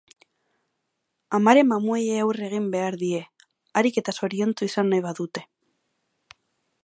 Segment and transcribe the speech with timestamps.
[1.39, 3.21] Amaren mamuei aurre egin beharko die,
[3.81, 5.45] harik eta zoriontzu izan nahi badute.